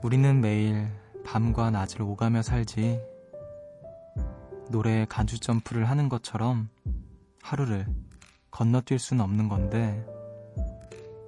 우리는 0.00 0.40
매일 0.40 0.86
밤과 1.24 1.70
낮을 1.70 2.02
오가며 2.02 2.42
살지. 2.42 3.00
노래에 4.70 5.06
간주 5.06 5.40
점프를 5.40 5.88
하는 5.88 6.08
것처럼 6.08 6.68
하루를 7.42 7.86
건너뛸 8.52 8.98
수는 8.98 9.24
없는 9.24 9.48
건데, 9.48 10.06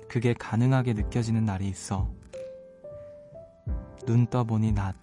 그게 0.08 0.34
가능하게 0.34 0.92
느껴지는 0.92 1.44
날이 1.44 1.68
있어. 1.68 2.08
눈 4.06 4.26
떠보니 4.28 4.70
낮, 4.70 4.94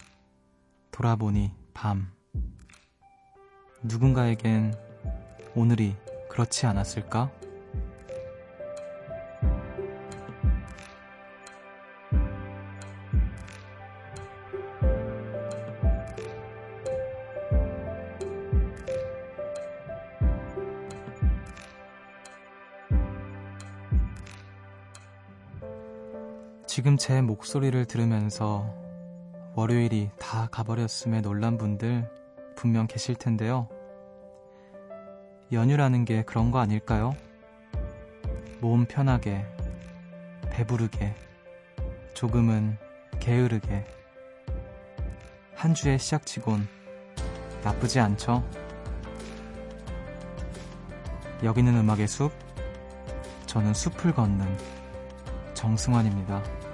돌아보니 0.91 1.51
밤. 1.73 2.09
누군가에겐 3.83 4.75
오늘이 5.55 5.95
그렇지 6.29 6.65
않았을까? 6.67 7.31
지금 26.77 26.95
제 26.95 27.23
목소리를 27.23 27.85
들으면서 27.85 28.71
월요일이 29.55 30.11
다 30.19 30.47
가버렸음에 30.51 31.21
놀란 31.21 31.57
분들 31.57 32.07
분명 32.55 32.85
계실 32.85 33.15
텐데요. 33.15 33.67
연휴라는 35.51 36.05
게 36.05 36.21
그런 36.21 36.51
거 36.51 36.59
아닐까요? 36.59 37.15
몸 38.59 38.85
편하게, 38.85 39.43
배부르게, 40.51 41.15
조금은 42.13 42.77
게으르게. 43.19 43.83
한 45.55 45.73
주의 45.73 45.97
시작치곤 45.97 46.67
나쁘지 47.63 47.99
않죠? 47.99 48.47
여기는 51.41 51.75
음악의 51.75 52.07
숲, 52.07 52.31
저는 53.47 53.73
숲을 53.73 54.13
걷는 54.13 54.45
정승환입니다. 55.55 56.66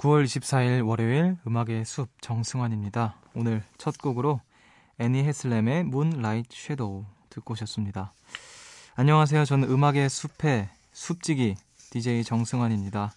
9월 0.00 0.24
24일 0.24 0.88
월요일 0.88 1.36
음악의 1.46 1.84
숲 1.84 2.08
정승환입니다. 2.22 3.16
오늘 3.34 3.62
첫 3.76 3.98
곡으로 3.98 4.40
애니 4.96 5.24
헤슬램의 5.24 5.84
문라이트 5.84 6.56
섀도우 6.56 7.04
듣고 7.28 7.52
오셨습니다. 7.52 8.14
안녕하세요. 8.94 9.44
저는 9.44 9.68
음악의 9.68 10.08
숲의 10.08 10.70
숲지기 10.92 11.54
DJ 11.90 12.24
정승환입니다. 12.24 13.12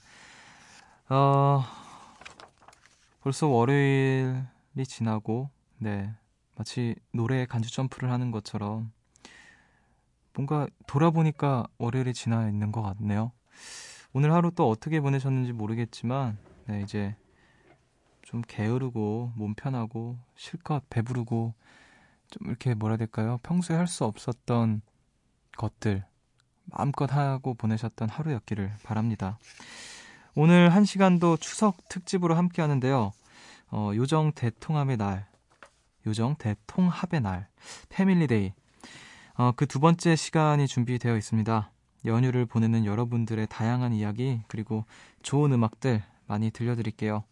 어, 1.08 1.64
벌써 3.22 3.48
월요일이 3.48 4.86
지나고 4.86 5.50
네 5.78 6.14
마치 6.58 6.96
노래에 7.14 7.46
간주 7.46 7.72
점프를 7.72 8.12
하는 8.12 8.30
것처럼 8.30 8.92
뭔가 10.34 10.68
돌아보니까 10.86 11.66
월요일이 11.78 12.14
지나 12.14 12.50
있는 12.50 12.74
것 12.74 12.82
같네요. 12.82 13.32
오늘 14.12 14.34
하루 14.34 14.52
또 14.54 14.68
어떻게 14.70 15.00
보내셨는지 15.00 15.54
모르겠지만 15.54 16.38
네, 16.68 16.81
이제 16.81 17.16
좀 18.22 18.41
게으르고 18.41 19.34
몸 19.35 19.53
편하고 19.53 20.18
실컷 20.35 20.84
배부르고 20.90 21.53
좀 22.29 22.47
이렇게 22.47 22.74
뭐라 22.74 22.97
될까요? 22.97 23.40
평소에 23.44 23.75
할 23.78 23.88
수 23.88 24.06
없었던 24.06 24.81
것들 25.57 26.06
마음껏 26.66 27.12
하고 27.13 27.53
보내셨던 27.53 28.09
하루였기를 28.09 28.74
바랍니다. 28.84 29.38
오늘 30.35 30.74
한 30.74 30.85
시간도 30.85 31.38
추석 31.38 31.90
특집으로 31.90 32.35
함께 32.35 32.62
하는데요. 32.62 33.12
어, 33.72 33.91
요정 33.95 34.31
대통합의 34.31 34.97
날, 34.97 35.28
요정 36.07 36.35
대통합의 36.38 37.22
날, 37.22 37.47
Family 37.90 38.28
Day. 38.28 38.54
어, 39.35 39.51
그 39.51 39.66
두 39.68 39.80
번째 39.80 40.16
시간이 40.16 40.68
준비되어 40.68 41.18
있습니다. 41.18 41.72
연휴를 42.06 42.45
보내는 42.45 42.85
여러분들의 42.85 43.47
다양한 43.47 43.94
이야기, 43.94 44.41
그리고 44.47 44.85
좋은 45.22 45.51
음악들 45.51 46.03
많이 46.28 46.52
들려드릴게요. 46.52 47.24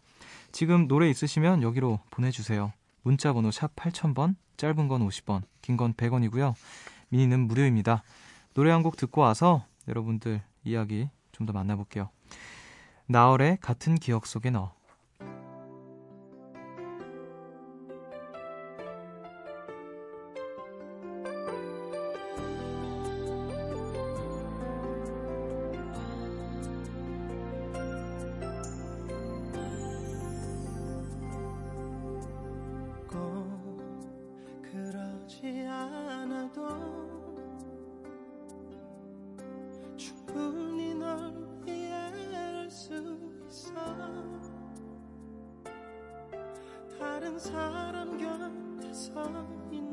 지금 0.52 0.88
노래 0.88 1.10
있으시면 1.10 1.62
여기로 1.64 2.00
보내주세요. 2.10 2.74
문자 3.04 3.34
번호 3.34 3.52
샵 3.52 3.76
8000번, 3.76 4.36
짧은 4.58 4.88
건 4.88 5.08
50원, 5.08 5.44
긴 5.62 5.78
건 5.78 5.94
100원이고요. 5.94 6.54
미니는 7.10 7.40
무료입니다. 7.48 8.04
노래 8.54 8.72
한 8.72 8.84
곡 8.84 8.98
듣고 8.98 9.22
와서 9.22 9.66
여러분들 9.88 10.42
이야기 10.64 11.10
좀 11.32 11.48
더 11.48 11.54
만나볼게요. 11.54 12.10
나얼의 13.08 13.58
같은 13.62 13.96
기억 13.96 14.26
속에 14.28 14.52
너. 14.52 14.74
사람 47.38 48.18
곁에 48.18 48.94
서 48.94 49.22
있는 49.72 49.91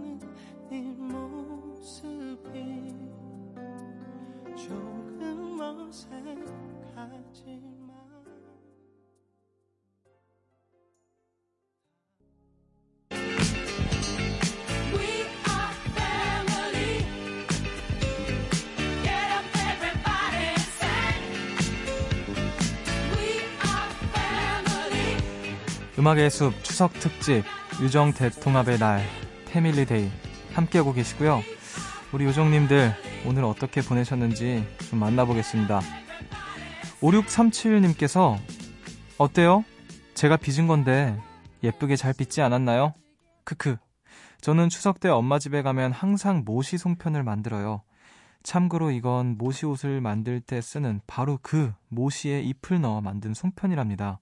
음악의 26.09 26.31
숲 26.31 26.65
추석 26.65 26.95
특집 26.95 27.45
요정 27.83 28.15
대통합의 28.15 28.79
날 28.79 29.03
Family 29.47 29.89
Day 29.89 30.11
함께하고 30.55 30.95
계시고요. 30.95 31.43
우리 32.15 32.25
요정님들 32.25 32.95
오늘 33.27 33.45
어떻게 33.45 33.83
보내셨는지 33.83 34.67
좀 34.89 35.01
만나보겠습니다. 35.01 35.83
5637님께서 37.03 38.39
어때요? 39.19 39.67
제가 40.15 40.39
빚은 40.39 40.67
건데 40.67 41.15
예쁘게 41.63 41.97
잘 41.97 42.15
빚지 42.15 42.41
않았나요? 42.41 42.95
크크. 43.45 43.77
저는 44.41 44.71
추석 44.71 45.01
때 45.01 45.11
엄마 45.11 45.39
집에 45.39 45.61
가면 45.61 45.93
항상 45.93 46.43
모시 46.47 46.79
송편을 46.79 47.23
만들어요. 47.23 47.83
참고로 48.43 48.93
이건 48.93 49.37
모시 49.37 49.67
옷을 49.67 50.01
만들 50.01 50.41
때 50.41 50.63
쓰는 50.63 51.03
바로 51.07 51.39
그 51.43 51.71
모시에 51.89 52.41
잎을 52.41 52.81
넣어 52.81 53.03
만든 53.03 53.35
송편이랍니다. 53.35 54.21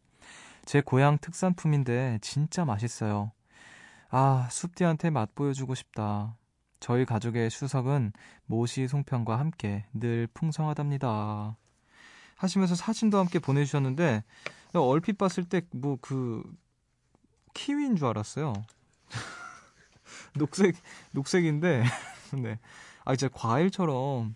제 0.66 0.82
고향 0.82 1.16
특산품인데 1.18 2.18
진짜 2.20 2.64
맛있어요. 2.66 3.32
아, 4.10 4.48
숲디한테 4.50 5.10
맛 5.10 5.34
보여주고 5.34 5.74
싶다. 5.74 6.36
저희 6.80 7.06
가족의 7.06 7.50
추석은 7.50 8.12
모시 8.46 8.88
송편과 8.88 9.38
함께 9.38 9.86
늘 9.94 10.26
풍성하답니다. 10.34 11.56
하시면서 12.36 12.74
사진도 12.74 13.18
함께 13.18 13.38
보내주셨는데 13.38 14.24
얼핏 14.74 15.16
봤을 15.16 15.44
때 15.44 15.62
뭐 15.74 15.96
그 16.02 16.42
키위인 17.54 17.96
줄 17.96 18.08
알았어요. 18.08 18.52
녹색 20.36 20.76
녹색인데 21.12 21.84
네. 22.42 22.58
아 23.04 23.16
진짜 23.16 23.32
과일처럼 23.34 24.34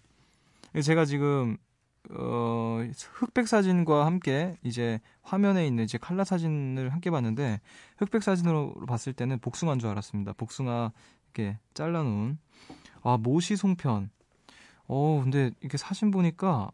제가 0.82 1.04
지금 1.04 1.58
어, 2.12 2.80
흑백 3.14 3.46
사진과 3.46 4.04
함께 4.06 4.56
이제 4.62 5.00
화면에 5.22 5.66
있는 5.66 5.84
이제 5.84 5.96
칼라 5.98 6.24
사진을 6.24 6.92
함께 6.92 7.10
봤는데 7.10 7.60
흑백 7.98 8.22
사진으로 8.22 8.74
봤을 8.86 9.12
때는 9.12 9.38
복숭아인 9.38 9.78
줄 9.78 9.88
알았습니다. 9.90 10.32
복숭아 10.32 10.92
이렇게 11.32 11.58
잘라놓은 11.74 12.38
아 13.02 13.16
모시 13.16 13.56
송편. 13.56 14.10
어 14.88 15.20
근데 15.22 15.52
이렇게 15.60 15.78
사진 15.78 16.10
보니까 16.10 16.70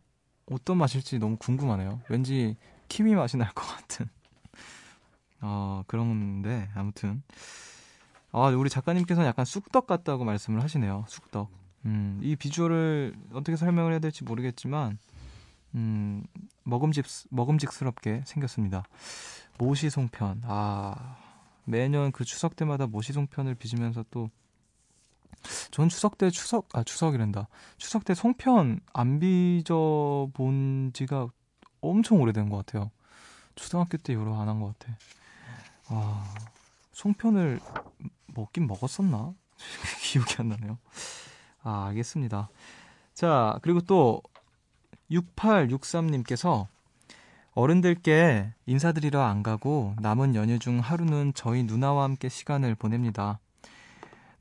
어떤 0.50 0.78
맛일지 0.78 1.18
너무 1.18 1.36
궁금하네요. 1.36 2.00
왠지 2.08 2.56
키위 2.88 3.14
맛이 3.14 3.36
날 3.36 3.52
것 3.52 3.62
같은. 3.66 4.08
어 5.42 5.82
그런데 5.86 6.70
아무튼 6.74 7.22
아 8.32 8.48
우리 8.48 8.70
작가님께서는 8.70 9.28
약간 9.28 9.44
쑥떡 9.44 9.86
같다고 9.86 10.24
말씀을 10.24 10.62
하시네요. 10.62 11.04
쑥떡. 11.08 11.50
음, 11.84 12.18
이 12.22 12.34
비주얼을 12.36 13.14
어떻게 13.32 13.56
설명을 13.56 13.92
해야 13.92 14.00
될지 14.00 14.24
모르겠지만, 14.24 14.98
음, 15.74 16.24
먹음직, 16.64 17.04
먹음직스럽게 17.30 18.22
생겼습니다. 18.26 18.84
모시송편. 19.58 20.42
아, 20.44 21.16
매년 21.64 22.12
그 22.12 22.24
추석 22.24 22.56
때마다 22.56 22.86
모시송편을 22.86 23.54
빚으면서 23.56 24.04
또, 24.10 24.30
전 25.70 25.88
추석 25.88 26.18
때 26.18 26.30
추석, 26.30 26.68
아, 26.74 26.82
추석이란다. 26.82 27.48
추석 27.76 28.04
때 28.04 28.14
송편 28.14 28.80
안 28.92 29.18
빚어 29.20 30.28
본 30.34 30.90
지가 30.94 31.28
엄청 31.80 32.20
오래된 32.20 32.48
것 32.48 32.64
같아요. 32.66 32.90
초등학교 33.54 33.96
때 33.98 34.12
이후로 34.14 34.34
안 34.36 34.48
한 34.48 34.60
것 34.60 34.78
같아. 34.78 34.96
아, 35.88 36.34
송편을 36.92 37.60
먹긴 38.28 38.66
먹었었나? 38.66 39.34
기억이 40.02 40.34
안 40.38 40.48
나네요. 40.48 40.78
아, 41.62 41.86
알겠습니다. 41.88 42.48
자, 43.14 43.58
그리고 43.62 43.80
또 43.80 44.22
6863님께서 45.10 46.66
어른들께 47.52 48.52
인사드리러 48.66 49.22
안 49.22 49.42
가고 49.42 49.94
남은 50.00 50.34
연휴 50.34 50.58
중 50.58 50.78
하루는 50.78 51.32
저희 51.34 51.62
누나와 51.62 52.04
함께 52.04 52.28
시간을 52.28 52.74
보냅니다. 52.74 53.38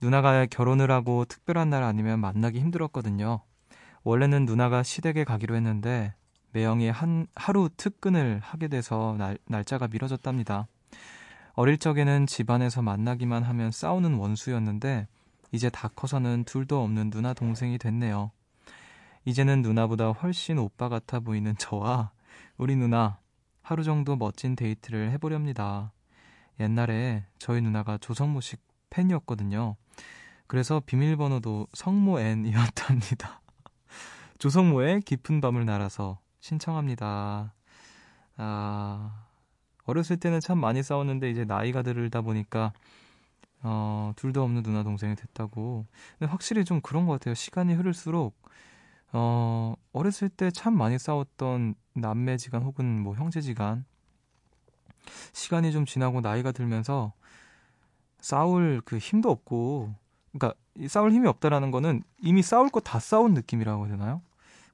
누나가 0.02 0.46
결혼을 0.46 0.92
하고 0.92 1.24
특별한 1.26 1.70
날 1.70 1.84
아니면 1.84 2.20
만나기 2.20 2.60
힘들었거든요. 2.60 3.42
원래는 4.04 4.46
누나가 4.46 4.84
시댁에 4.84 5.24
가기로 5.24 5.56
했는데 5.56 6.14
매형이 6.52 6.90
한 6.90 7.28
하루 7.36 7.70
특근을 7.76 8.40
하게 8.44 8.68
돼서 8.68 9.16
날, 9.18 9.38
날짜가 9.46 9.88
미뤄졌답니다. 9.88 10.68
어릴 11.54 11.78
적에는 11.78 12.28
집안에서 12.28 12.82
만나기만 12.82 13.44
하면 13.44 13.72
싸우는 13.72 14.16
원수였는데 14.16 15.08
이제 15.52 15.70
다 15.70 15.88
커서는 15.88 16.44
둘도 16.44 16.84
없는 16.84 17.10
누나 17.10 17.34
동생이 17.34 17.78
됐네요. 17.78 18.32
이제는 19.26 19.64
누나보다 19.64 20.12
훨씬 20.12 20.60
오빠 20.60 20.88
같아 20.88 21.20
보이는 21.20 21.56
저와 21.58 22.12
우리 22.58 22.76
누나 22.76 23.20
하루 23.62 23.84
정도 23.84 24.16
멋진 24.16 24.56
데이트를 24.56 25.12
해보렵니다. 25.12 25.92
옛날에 26.60 27.26
저희 27.40 27.62
누나가 27.62 27.98
조성모 27.98 28.42
씨 28.42 28.58
팬이었거든요. 28.92 29.76
그래서 30.46 30.80
비밀번호도 30.86 31.68
성모 31.74 32.20
N이었답니다. 32.20 33.42
조성모의 34.38 35.02
깊은 35.02 35.42
밤을 35.42 35.66
날아서 35.66 36.20
신청합니다. 36.40 37.56
아, 38.38 39.26
어렸을 39.86 40.18
때는 40.18 40.40
참 40.40 40.60
많이 40.60 40.84
싸웠는데 40.84 41.32
이제 41.32 41.46
나이가 41.46 41.82
들다 41.82 42.22
보니까 42.22 42.74
어, 43.64 44.14
둘도 44.16 44.44
없는 44.44 44.62
누나 44.62 44.84
동생이 44.84 45.16
됐다고. 45.16 45.88
근데 46.20 46.30
확실히 46.30 46.64
좀 46.64 46.80
그런 46.82 47.08
것 47.08 47.14
같아요. 47.14 47.34
시간이 47.34 47.74
흐를수록 47.74 48.45
어, 49.16 49.76
어렸을 49.94 50.30
때 50.30 50.52
참 50.52 50.78
많이 50.78 51.00
싸웠던 51.00 51.76
남매지간 51.94 52.64
혹은 52.64 53.02
뭐 53.02 53.16
형제지간 53.16 53.86
시간이 55.34 55.72
좀 55.72 55.86
지나고 55.86 56.22
나이가 56.22 56.52
들면서 56.52 57.14
싸울 58.20 58.82
그 58.84 58.98
힘도 58.98 59.30
없고 59.30 59.94
그러니까 60.34 60.60
이 60.76 60.88
싸울 60.88 61.12
힘이 61.12 61.28
없다라는 61.28 61.72
거는 61.72 62.04
이미 62.22 62.42
싸울 62.42 62.70
거 62.70 62.80
다 62.82 63.00
싸운 63.00 63.34
느낌이라고 63.34 63.88
해야 63.88 63.98
되나요? 63.98 64.22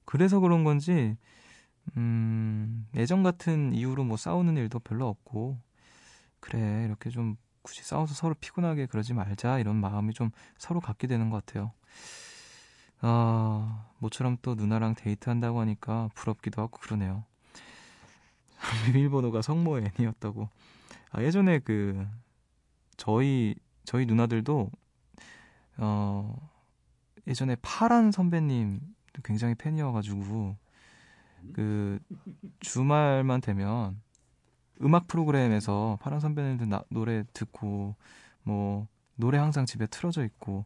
그래서 0.06 0.40
그런 0.40 0.64
건지 0.64 1.18
음, 1.98 2.88
예전 2.96 3.24
같은 3.24 3.74
이유로 3.74 4.04
뭐 4.04 4.18
싸우는 4.18 4.58
일도 4.58 4.80
별로 4.80 5.08
없고 5.10 5.60
그래 6.40 6.86
이렇게 6.86 7.10
좀 7.10 7.38
굳이 7.64 7.84
싸워서 7.84 8.14
서로 8.16 8.36
피곤하게 8.36 8.88
그러지 8.88 9.14
말자 9.14 9.60
이런 9.60 9.78
마음이 9.78 10.14
좀 10.14 10.32
서로 10.58 10.80
갖게 10.82 11.08
되는 11.08 11.30
것 11.30 11.46
같아요. 11.46 11.74
아, 13.02 13.90
모처럼 14.00 14.38
또 14.42 14.56
누나랑 14.56 14.96
데이트한다고 14.96 15.60
하니까 15.60 16.10
부럽기도 16.14 16.62
하고 16.62 16.80
그러네요. 16.80 17.26
비밀번호가 18.86 19.42
성모 19.42 19.80
N이었다고. 19.80 20.50
아, 21.12 21.22
예전에 21.22 21.60
그 21.60 22.08
저희 22.98 23.56
저희 23.84 24.06
누나들도 24.06 24.72
어 25.78 26.50
예전에 27.28 27.56
파란 27.62 28.12
선배님 28.12 28.80
굉장히 29.24 29.56
팬이어가지고 29.56 30.56
그 31.54 32.00
주말만 32.60 33.42
되면 33.42 34.02
음악 34.84 35.08
프로그램에서 35.08 35.98
파란 36.02 36.20
선배님들 36.20 36.70
나, 36.70 36.84
노래 36.90 37.24
듣고 37.34 37.96
뭐 38.44 38.88
노래 39.16 39.38
항상 39.38 39.66
집에 39.66 39.88
틀어져 39.88 40.24
있고 40.24 40.66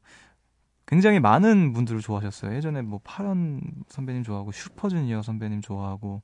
굉장히 0.88 1.20
많은 1.20 1.74
분들을 1.74 2.02
좋아하셨어요. 2.02 2.56
예전에 2.56 2.82
뭐 2.82 3.00
파란 3.04 3.62
선배님 3.90 4.24
좋아하고 4.24 4.52
슈퍼주니어 4.52 5.24
선배님 5.24 5.62
좋아하고 5.62 6.22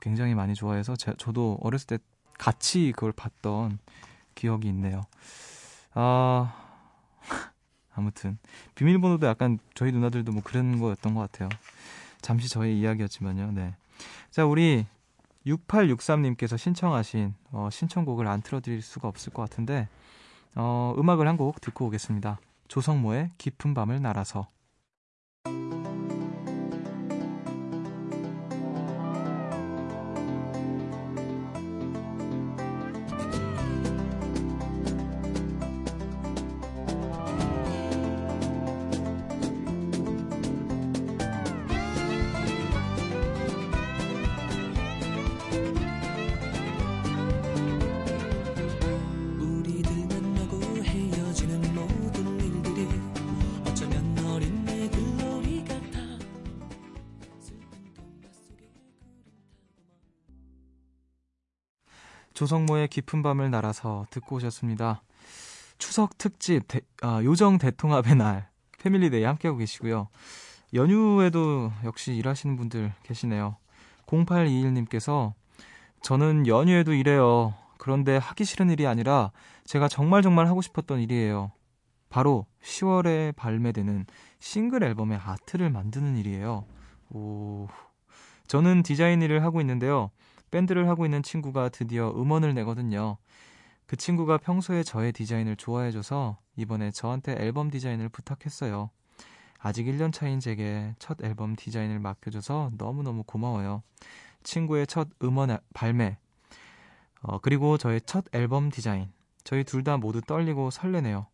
굉장히 0.00 0.34
많이 0.34 0.54
좋아해서 0.54 0.96
제, 0.96 1.12
저도 1.18 1.58
어렸을 1.62 1.86
때 1.86 1.98
같이 2.38 2.92
그걸 2.92 3.12
봤던 3.12 3.78
기억이 4.34 4.68
있네요. 4.68 5.02
아 5.94 6.54
아무튼 7.94 8.38
비밀번호도 8.76 9.26
약간 9.26 9.58
저희 9.74 9.92
누나들도 9.92 10.32
뭐 10.32 10.42
그런 10.42 10.78
거였던 10.78 11.14
것 11.14 11.20
같아요. 11.20 11.48
잠시 12.22 12.48
저의 12.48 12.78
이야기였지만요. 12.78 13.52
네. 13.52 13.74
자 14.30 14.46
우리 14.46 14.86
6863님께서 15.46 16.56
신청하신 16.56 17.34
어, 17.50 17.68
신청곡을 17.70 18.28
안 18.28 18.42
틀어드릴 18.42 18.80
수가 18.82 19.08
없을 19.08 19.32
것 19.32 19.42
같은데 19.42 19.88
어, 20.54 20.94
음악을 20.98 21.26
한 21.26 21.36
곡 21.36 21.60
듣고 21.60 21.86
오겠습니다. 21.86 22.38
조성모의 22.70 23.32
깊은 23.36 23.74
밤을 23.74 24.00
날아서 24.00 24.46
조성모의 62.50 62.88
깊은 62.88 63.22
밤을 63.22 63.48
날아서 63.52 64.06
듣고 64.10 64.36
오셨습니다. 64.36 65.02
추석 65.78 66.18
특집 66.18 66.66
대- 66.66 66.80
아, 67.00 67.22
요정 67.22 67.58
대통합의 67.58 68.16
날 68.16 68.48
Family 68.80 69.08
Day 69.08 69.22
함께하고 69.22 69.58
계시고요. 69.58 70.08
연휴에도 70.74 71.70
역시 71.84 72.12
일하시는 72.14 72.56
분들 72.56 72.92
계시네요. 73.04 73.56
0821님께서 74.06 75.32
저는 76.02 76.48
연휴에도 76.48 76.92
일해요. 76.92 77.54
그런데 77.78 78.16
하기 78.16 78.44
싫은 78.44 78.68
일이 78.70 78.84
아니라 78.88 79.30
제가 79.64 79.86
정말 79.86 80.22
정말 80.22 80.48
하고 80.48 80.60
싶었던 80.60 80.98
일이에요. 80.98 81.52
바로 82.08 82.46
10월에 82.64 83.36
발매되는 83.36 84.06
싱글 84.40 84.82
앨범의 84.82 85.20
art를 85.24 85.70
만드는 85.70 86.16
일이에요. 86.16 86.64
오. 87.10 87.68
저는 88.48 88.82
디자인 88.82 89.22
일을 89.22 89.44
하고 89.44 89.60
있는데요. 89.60 90.10
밴드를 90.50 90.88
하고 90.88 91.04
있는 91.04 91.22
친구가 91.22 91.68
드디어 91.70 92.10
음원을 92.10 92.54
내거든요. 92.54 93.16
그 93.86 93.96
친구가 93.96 94.38
평소에 94.38 94.82
저의 94.82 95.12
디자인을 95.12 95.56
좋아해줘서 95.56 96.38
이번에 96.56 96.90
저한테 96.90 97.36
앨범 97.38 97.70
디자인을 97.70 98.08
부탁했어요. 98.08 98.90
아직 99.58 99.86
1년 99.86 100.12
차인 100.12 100.40
제게 100.40 100.94
첫 100.98 101.22
앨범 101.22 101.56
디자인을 101.56 101.98
맡겨줘서 101.98 102.70
너무너무 102.78 103.22
고마워요. 103.24 103.82
친구의 104.42 104.86
첫 104.86 105.08
음원 105.22 105.50
아- 105.50 105.60
발매, 105.74 106.16
어, 107.22 107.38
그리고 107.38 107.76
저의 107.76 108.00
첫 108.02 108.24
앨범 108.32 108.70
디자인. 108.70 109.12
저희 109.44 109.64
둘 109.64 109.84
다 109.84 109.96
모두 109.98 110.20
떨리고 110.22 110.70
설레네요. 110.70 111.26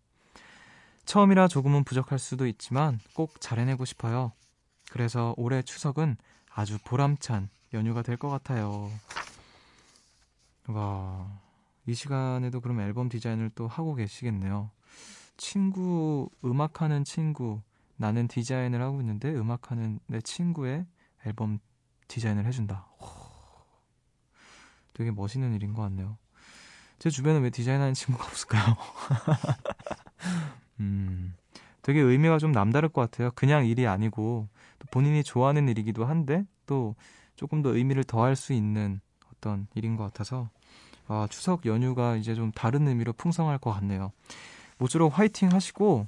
처음이라 1.05 1.47
조금은 1.49 1.85
부족할 1.85 2.19
수도 2.19 2.47
있지만 2.47 2.99
꼭 3.15 3.41
잘해내고 3.41 3.85
싶어요. 3.85 4.33
그래서 4.91 5.35
올해 5.37 5.63
추석은 5.63 6.17
아주 6.51 6.79
보람찬 6.85 7.49
연휴가 7.75 8.03
될 8.03 8.17
것 8.17 8.29
같아요. 8.29 8.91
와, 10.69 11.41
이 11.87 11.95
시간에도 11.95 12.61
그럼 12.61 12.81
앨범 12.81 13.09
디자인을 13.09 13.51
또 13.55 13.69
하고 13.69 13.95
계시겠네요. 13.95 14.71
친구, 15.37 16.29
음악하는 16.45 17.05
친구, 17.05 17.61
나는 17.97 18.27
디자인을 18.29 18.81
하고 18.83 19.01
있는데 19.01 19.31
음악하는 19.35 20.01
내 20.07 20.21
친구의 20.21 20.87
앨범 21.25 21.59
디자인을 22.09 22.47
해준다. 22.47 22.87
호, 22.99 23.07
되게 24.95 25.11
멋있는 25.11 25.55
일인 25.55 25.75
것 25.75 25.83
같네요. 25.83 26.17
제 26.99 27.11
주변에 27.11 27.39
왜 27.41 27.51
디자인하는 27.51 27.95
친구가 27.95 28.25
없을까요? 28.27 28.77
음, 30.81 31.35
되게 31.83 32.01
의미가 32.01 32.39
좀 32.39 32.53
남다를 32.53 32.89
것 32.89 33.03
같아요. 33.03 33.31
그냥 33.35 33.67
일이 33.67 33.87
아니고 33.87 34.49
또 34.79 34.87
본인이 34.91 35.23
좋아하는 35.23 35.69
일이기도 35.69 36.05
한데 36.05 36.45
또 36.67 36.95
조금 37.37 37.63
더 37.63 37.75
의미를 37.75 38.05
더할 38.05 38.35
수 38.37 38.53
있는 38.53 39.01
어떤 39.33 39.67
일인 39.75 39.97
것 39.97 40.05
같아서 40.05 40.49
아, 41.09 41.27
추석 41.31 41.67
연휴가 41.67 42.17
이제 42.17 42.35
좀 42.35 42.51
다른 42.53 42.89
의미로 42.89 43.13
풍성할 43.13 43.59
것 43.59 43.73
같네요. 43.73 44.13
모쪼록 44.79 45.17
화이팅 45.17 45.53
하시고 45.53 46.07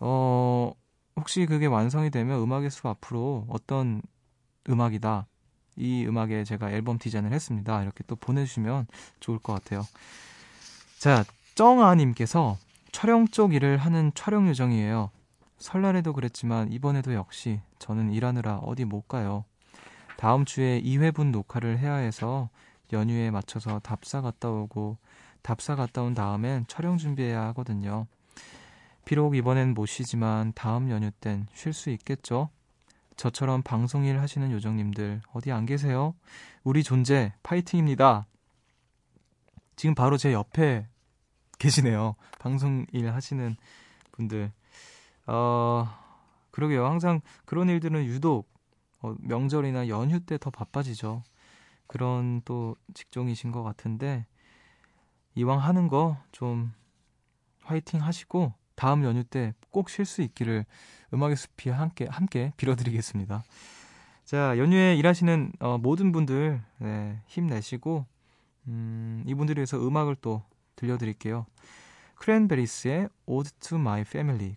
어 0.00 0.72
혹시 1.16 1.46
그게 1.46 1.66
완성이 1.66 2.10
되면 2.10 2.40
음악의 2.40 2.70
숲 2.70 2.86
앞으로 2.86 3.46
어떤 3.48 4.02
음악이다. 4.68 5.26
이 5.76 6.04
음악에 6.06 6.44
제가 6.44 6.70
앨범 6.70 6.98
디자인을 6.98 7.32
했습니다. 7.32 7.82
이렇게 7.82 8.04
또 8.06 8.16
보내주시면 8.16 8.86
좋을 9.20 9.38
것 9.38 9.52
같아요. 9.54 9.82
자, 10.98 11.24
쩡아님께서 11.54 12.56
촬영 12.92 13.26
쪽 13.28 13.54
일을 13.54 13.78
하는 13.78 14.12
촬영 14.14 14.48
요정이에요. 14.48 15.10
설날에도 15.58 16.12
그랬지만 16.12 16.72
이번에도 16.72 17.14
역시 17.14 17.60
저는 17.78 18.12
일하느라 18.12 18.58
어디 18.58 18.84
못 18.84 19.06
가요. 19.08 19.44
다음 20.18 20.44
주에 20.44 20.80
2회분 20.82 21.30
녹화를 21.30 21.78
해야 21.78 21.94
해서 21.94 22.50
연휴에 22.92 23.30
맞춰서 23.30 23.78
답사 23.78 24.20
갔다 24.20 24.50
오고 24.50 24.98
답사 25.42 25.76
갔다 25.76 26.02
온 26.02 26.12
다음엔 26.12 26.64
촬영 26.66 26.96
준비해야 26.96 27.40
하거든요. 27.46 28.08
비록 29.04 29.36
이번엔 29.36 29.74
못 29.74 29.86
쉬지만 29.86 30.52
다음 30.56 30.90
연휴 30.90 31.12
땐 31.12 31.46
쉴 31.54 31.72
수 31.72 31.90
있겠죠? 31.90 32.50
저처럼 33.16 33.62
방송일 33.62 34.20
하시는 34.20 34.50
요정님들 34.50 35.20
어디 35.34 35.52
안 35.52 35.66
계세요? 35.66 36.16
우리 36.64 36.82
존재 36.82 37.32
파이팅입니다. 37.44 38.26
지금 39.76 39.94
바로 39.94 40.16
제 40.16 40.32
옆에 40.32 40.88
계시네요. 41.60 42.16
방송일 42.40 43.12
하시는 43.12 43.56
분들. 44.10 44.50
어, 45.28 45.88
그러게요. 46.50 46.86
항상 46.86 47.20
그런 47.44 47.68
일들은 47.68 48.04
유독 48.06 48.57
어, 49.02 49.14
명절이나 49.20 49.88
연휴 49.88 50.20
때 50.20 50.38
더 50.38 50.50
바빠지죠. 50.50 51.22
그런 51.86 52.42
또 52.44 52.76
직종이신 52.94 53.52
것 53.52 53.62
같은데 53.62 54.26
이왕 55.34 55.58
하는 55.60 55.88
거 55.88 56.16
좀 56.32 56.72
화이팅 57.62 58.02
하시고 58.02 58.52
다음 58.74 59.04
연휴 59.04 59.24
때 59.24 59.52
꼭 59.70 59.88
쉴 59.90 60.04
수 60.04 60.22
있기를 60.22 60.64
음악의 61.14 61.36
숲이 61.36 61.70
함께 61.70 62.06
함께 62.10 62.52
빌어드리겠습니다. 62.56 63.42
자 64.24 64.58
연휴에 64.58 64.94
일하시는 64.96 65.52
어, 65.60 65.78
모든 65.78 66.12
분들 66.12 66.60
네, 66.78 67.22
힘내시고 67.26 68.06
음, 68.68 69.24
이분들을 69.26 69.60
위해서 69.60 69.78
음악을 69.78 70.16
또 70.20 70.42
들려드릴게요. 70.76 71.46
크랜베리스의 72.16 73.08
Ode 73.26 73.50
to 73.60 73.78
My 73.78 74.00
Family 74.02 74.56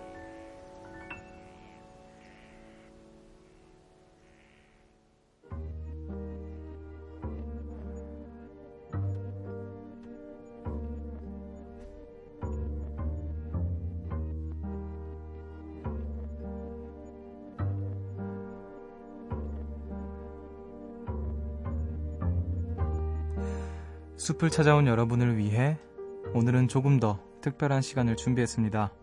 숲을 24.21 24.51
찾아온 24.51 24.85
여러분을 24.85 25.35
위해 25.35 25.79
오늘은 26.35 26.67
조금 26.67 26.99
더 26.99 27.19
특별한 27.41 27.81
시간을 27.81 28.15
준비했습니다. 28.17 28.93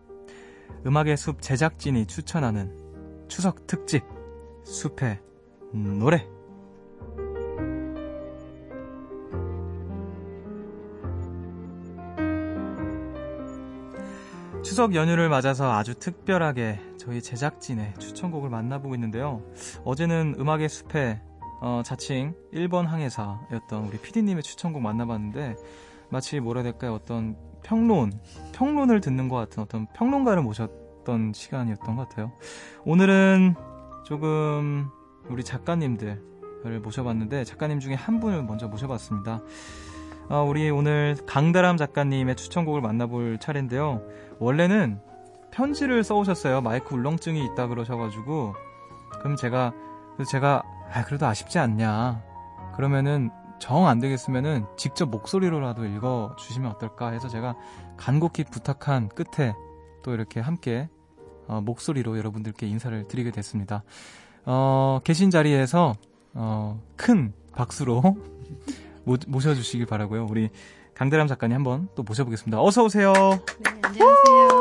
음악의 0.85 1.17
숲 1.17 1.41
제작진이 1.41 2.05
추천하는 2.05 2.73
추석 3.27 3.67
특집 3.67 4.01
숲의 4.63 5.19
노래. 5.73 6.25
추석 14.63 14.95
연휴를 14.95 15.27
맞아서 15.27 15.73
아주 15.73 15.95
특별하게 15.95 16.79
저희 16.97 17.21
제작진의 17.21 17.95
추천곡을 17.99 18.49
만나보고 18.49 18.95
있는데요. 18.95 19.43
어제는 19.83 20.35
음악의 20.39 20.69
숲의 20.69 21.19
어, 21.61 21.81
자칭 21.83 22.33
1번 22.53 22.85
항해사였던 22.85 23.87
우리 23.87 23.97
PD님의 23.99 24.43
추천곡 24.43 24.81
만나봤는데 24.81 25.55
마치 26.09 26.39
뭐라 26.39 26.61
해야 26.61 26.71
될까요? 26.71 26.93
어떤 26.93 27.35
평론, 27.63 28.13
평론을 28.53 29.01
듣는 29.01 29.27
것 29.27 29.35
같은 29.35 29.63
어떤 29.63 29.87
평론가를 29.93 30.41
모셨던 30.41 31.33
시간이었던 31.33 31.95
것 31.95 32.09
같아요. 32.09 32.31
오늘은 32.85 33.55
조금 34.05 34.89
우리 35.27 35.43
작가님들을 35.43 36.79
모셔봤는데 36.81 37.43
작가님 37.43 37.79
중에 37.79 37.93
한 37.93 38.19
분을 38.19 38.43
먼저 38.43 38.67
모셔봤습니다. 38.67 39.41
어, 40.29 40.43
우리 40.43 40.69
오늘 40.69 41.17
강다람 41.25 41.77
작가님의 41.77 42.35
추천곡을 42.35 42.81
만나볼 42.81 43.39
차례인데요. 43.39 44.01
원래는 44.39 44.99
편지를 45.51 46.03
써오셨어요. 46.03 46.61
마이크 46.61 46.93
울렁증이 46.93 47.43
있다 47.45 47.67
그러셔가지고 47.67 48.53
그럼 49.19 49.35
제가 49.35 49.73
제가 50.29 50.63
아 50.91 51.03
그래도 51.05 51.25
아쉽지 51.27 51.59
않냐 51.59 52.21
그러면은 52.75 53.29
정 53.59 53.85
안 53.87 53.99
되겠으면은 53.99 54.65
직접 54.77 55.09
목소리로라도 55.09 55.85
읽어 55.85 56.33
주시면 56.37 56.71
어떨까 56.71 57.09
해서 57.09 57.27
제가 57.27 57.55
간곡히 57.97 58.45
부탁한 58.45 59.09
끝에 59.09 59.53
또 60.01 60.13
이렇게 60.13 60.39
함께 60.39 60.89
어, 61.47 61.61
목소리로 61.61 62.17
여러분들께 62.17 62.67
인사를 62.67 63.07
드리게 63.07 63.31
됐습니다. 63.31 63.83
어, 64.45 64.99
계신 65.03 65.29
자리에서 65.29 65.93
어, 66.33 66.81
큰 66.95 67.33
박수로 67.53 68.01
모, 69.03 69.17
모셔주시길 69.27 69.85
바라고요. 69.87 70.25
우리 70.29 70.49
강대람 70.93 71.27
작가님 71.27 71.55
한번 71.55 71.89
또 71.95 72.03
모셔보겠습니다. 72.03 72.61
어서 72.61 72.83
오세요. 72.85 73.11
네, 73.13 73.71
안녕하세요. 73.83 74.58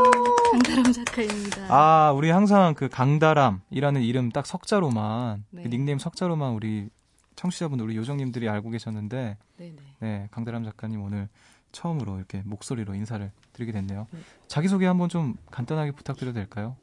강다람 0.50 0.93
작가입니다. 0.93 1.67
아, 1.69 2.12
우리 2.12 2.31
항상 2.31 2.75
그 2.75 2.88
강다람이라는 2.88 4.02
이름 4.02 4.31
딱 4.31 4.47
석자로만, 4.47 5.45
네. 5.50 5.62
그 5.62 5.69
닉네임 5.69 5.99
석자로만 5.99 6.52
우리 6.55 6.88
청취자분들, 7.37 7.85
우리 7.87 7.97
요정님들이 7.97 8.49
알고 8.49 8.71
계셨는데, 8.71 9.37
네네. 9.59 9.76
네, 10.00 10.28
강다람 10.31 10.64
작가님 10.64 11.02
오늘 11.02 11.28
처음으로 11.73 12.17
이렇게 12.17 12.43
목소리로 12.45 12.95
인사를 12.95 13.31
드리게 13.52 13.73
됐네요. 13.73 14.07
네. 14.11 14.21
자기소개 14.47 14.87
한번 14.87 15.09
좀 15.09 15.37
간단하게 15.50 15.93
부탁드려도 15.93 16.35
될까요? 16.35 16.76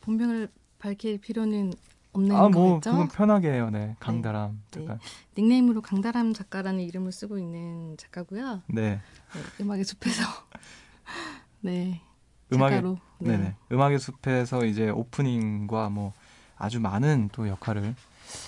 본명을 0.00 0.48
밝힐 0.78 1.18
필요는 1.18 1.72
없는 2.12 2.36
아, 2.36 2.48
뭐, 2.48 2.74
거겠죠? 2.74 2.92
그건 2.92 3.08
편하게 3.08 3.52
해요. 3.52 3.70
네. 3.70 3.96
강다람 3.98 4.52
네. 4.52 4.58
잠깐. 4.70 4.98
닉네임으로 5.36 5.80
강다람 5.80 6.34
작가라는 6.34 6.80
이름을 6.80 7.10
쓰고 7.10 7.38
있는 7.38 7.96
작가고요. 7.96 8.62
네. 8.68 8.90
네, 8.90 9.00
음악의 9.60 9.84
숲에서 9.84 10.22
네 11.62 12.00
음악의 12.52 12.82
네. 13.18 13.36
네 13.38 13.54
음악의 13.70 13.98
숲에서 13.98 14.64
이제 14.64 14.88
오프닝과 14.90 15.90
뭐 15.90 16.12
아주 16.56 16.80
많은 16.80 17.28
또 17.32 17.48
역할을 17.48 17.94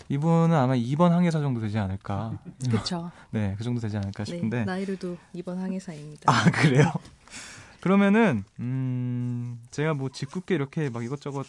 이분은 0.09 0.57
아마 0.57 0.75
2번 0.75 1.11
항해사 1.11 1.41
정도 1.41 1.61
되지 1.61 1.79
않을까. 1.79 2.39
그렇죠. 2.71 3.11
네, 3.31 3.55
그 3.59 3.65
정도 3.65 3.81
되지 3.81 3.97
않을까 3.97 4.25
네, 4.25 4.33
싶은데. 4.33 4.65
나이로도 4.65 5.17
이번 5.33 5.59
항해사입니다. 5.59 6.33
아, 6.33 6.51
그래요? 6.51 6.91
그러면은 7.81 8.45
음, 8.61 9.61
제가 9.71 9.95
뭐 9.95 10.09
짓궂게 10.09 10.55
이렇게 10.55 10.89
막 10.89 11.05
이것저것 11.05 11.47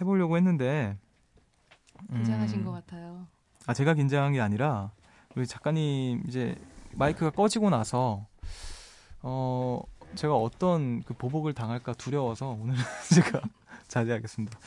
해 0.00 0.04
보려고 0.04 0.36
했는데 0.36 0.96
음, 2.10 2.16
긴장하신 2.16 2.64
것 2.64 2.72
같아요. 2.72 3.26
아, 3.66 3.74
제가 3.74 3.94
긴장한 3.94 4.32
게 4.32 4.40
아니라 4.40 4.90
우리 5.34 5.46
작가님 5.46 6.22
이제 6.26 6.54
마이크가 6.92 7.30
꺼지고 7.30 7.70
나서 7.70 8.26
어 9.20 9.82
제가 10.16 10.34
어떤 10.36 11.02
그 11.02 11.14
보복을 11.14 11.52
당할까 11.52 11.94
두려워서 11.94 12.48
오늘 12.60 12.74
제가 13.14 13.40
자제하겠습니다. 13.88 14.58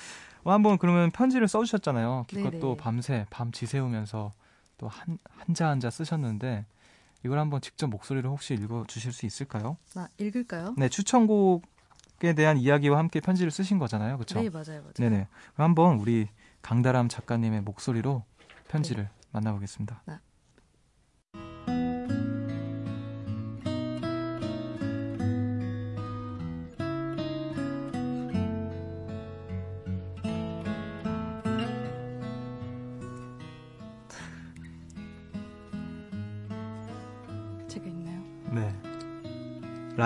어, 0.44 0.52
한번 0.52 0.78
그러면 0.78 1.12
편지를 1.12 1.48
써주셨잖아요. 1.48 2.26
기껏 2.28 2.50
네네. 2.50 2.60
또 2.60 2.76
밤새 2.76 3.26
밤 3.30 3.52
지새우면서 3.52 4.34
또 4.78 4.88
한 4.88 5.18
한자 5.40 5.70
한자 5.70 5.90
쓰셨는데 5.90 6.66
이걸 7.26 7.40
한번 7.40 7.62
직접 7.62 7.88
목소리로 7.88 8.30
혹시 8.30 8.54
읽어 8.54 8.86
주실 8.88 9.12
수 9.12 9.26
있을까요? 9.26 9.78
나 9.96 10.08
읽을까요? 10.20 10.76
네, 10.78 10.88
추천곡에 10.88 12.34
대한 12.36 12.58
이야기와 12.58 13.00
함께 13.00 13.20
편지를 13.20 13.50
쓰신 13.52 13.80
거잖아요. 13.80 14.18
그렇죠? 14.18 14.40
네 14.40 14.50
맞아요 14.50 14.82
맞아요. 14.82 14.94
네네. 14.96 15.28
그럼 15.54 15.70
한번 15.70 15.98
우리 16.00 16.28
강다람 16.62 17.10
작가님의 17.10 17.62
목소리로 17.62 18.24
편지를 18.68 19.06
네. 19.06 19.10
만나보겠습니다. 19.32 20.02
제 20.06 20.12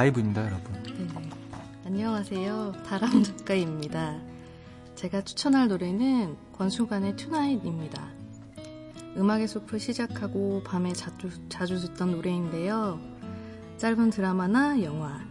라이브입니다, 0.02 0.44
여러분. 0.44 0.74
네. 0.82 1.08
안녕하세요. 1.86 2.72
다람 2.88 3.22
작가입니다. 3.22 4.20
제가 4.96 5.22
추천할 5.22 5.68
노래는 5.68 6.38
권수관의 6.54 7.18
투나잇입니다. 7.18 8.10
음악의 9.16 9.48
숲을 9.48 9.80
시작하고 9.80 10.64
밤에 10.64 10.92
자주, 10.94 11.30
자주 11.50 11.80
듣던 11.80 12.14
노래인데요. 12.14 13.00
짧은 13.78 14.10
드라마나 14.10 14.82
영화, 14.82 15.22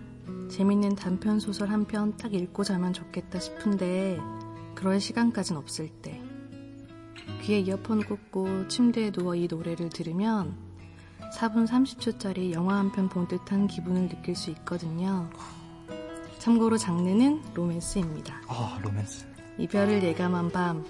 재밌는 0.48 0.94
단편 0.94 1.40
소설 1.40 1.70
한 1.70 1.84
편 1.84 2.16
딱 2.16 2.32
읽고 2.32 2.62
자면 2.62 2.92
좋겠다 2.92 3.40
싶은데 3.40 4.20
그럴 4.76 5.00
시간까진 5.00 5.56
없을 5.56 5.88
때 5.88 6.22
귀에 7.42 7.58
이어폰 7.58 8.04
꽂고 8.04 8.68
침대에 8.68 9.10
누워 9.10 9.34
이 9.34 9.48
노래를 9.48 9.88
들으면 9.88 10.69
4분 11.38 11.66
30초짜리 11.68 12.52
영화 12.52 12.76
한 12.78 12.90
편 12.92 13.08
본 13.08 13.26
듯한 13.28 13.66
기분을 13.66 14.08
느낄 14.08 14.34
수 14.36 14.50
있거든요. 14.50 15.28
참고로 16.38 16.76
장르는 16.78 17.42
로맨스입니다. 17.54 18.42
아, 18.48 18.78
로맨스. 18.82 19.26
이별을 19.58 20.02
예감한 20.02 20.50
밤, 20.52 20.84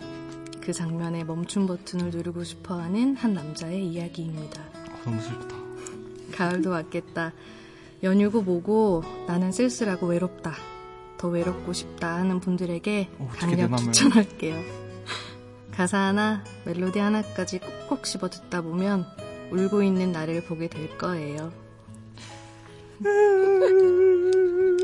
그 0.61 0.73
장면에 0.73 1.25
멈춤 1.25 1.67
버튼을 1.67 2.11
누르고 2.11 2.45
싶어 2.45 2.79
하는 2.81 3.17
한 3.17 3.35
남자의 3.35 3.87
이야기입니다. 3.89 4.61
아, 4.63 5.05
너무 5.05 5.21
슬프다. 5.21 5.57
가을도 6.37 6.71
왔겠다. 6.71 7.33
연휴고 8.03 8.43
뭐고 8.43 9.03
나는 9.27 9.51
쓸쓸하고 9.53 10.07
외롭다. 10.07 10.55
더 11.19 11.29
외롭고 11.29 11.73
싶다 11.73 12.15
하는 12.17 12.41
분들에게 12.41 13.11
어, 13.19 13.29
강력 13.33 13.77
추천할게요. 13.77 14.57
가사 15.73 15.99
하나, 15.99 16.45
멜로디 16.65 16.99
하나까지 16.99 17.59
꼭꼭 17.59 18.07
씹어 18.07 18.31
듣다 18.31 18.63
보면 18.63 19.07
울고 19.51 19.83
있는 19.83 20.13
나를 20.13 20.45
보게 20.45 20.69
될 20.69 20.97
거예요. 20.99 21.53